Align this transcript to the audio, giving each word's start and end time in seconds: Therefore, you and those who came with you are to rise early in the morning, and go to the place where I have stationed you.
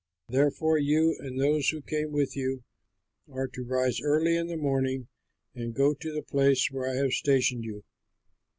Therefore, 0.29 0.79
you 0.79 1.15
and 1.19 1.39
those 1.39 1.69
who 1.69 1.83
came 1.83 2.11
with 2.11 2.35
you 2.35 2.63
are 3.31 3.47
to 3.49 3.63
rise 3.63 4.01
early 4.01 4.35
in 4.35 4.47
the 4.47 4.57
morning, 4.57 5.09
and 5.53 5.75
go 5.75 5.93
to 5.93 6.11
the 6.11 6.23
place 6.23 6.71
where 6.71 6.89
I 6.89 6.95
have 6.95 7.11
stationed 7.13 7.63
you. 7.65 7.83